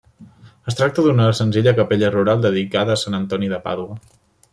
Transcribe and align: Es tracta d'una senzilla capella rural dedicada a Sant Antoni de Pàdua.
Es 0.71 0.77
tracta 0.77 1.03
d'una 1.07 1.27
senzilla 1.39 1.73
capella 1.79 2.09
rural 2.15 2.41
dedicada 2.47 2.95
a 2.95 3.01
Sant 3.03 3.19
Antoni 3.19 3.51
de 3.53 3.61
Pàdua. 3.67 4.01